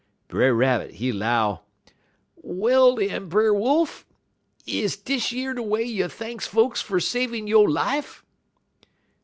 [0.29, 1.59] Brer Rabbit, he 'low:
[2.35, 4.03] "'Well, den, Brer Wolf!
[4.65, 8.25] Is dish yer de way you thanks folks fer savin' yo' life?'